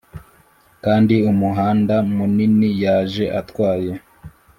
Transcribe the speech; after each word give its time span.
kandi 0.83 1.15
umuhanda 1.31 1.95
munini 2.15 2.69
yaje 2.83 3.25
atwaye- 3.39 3.91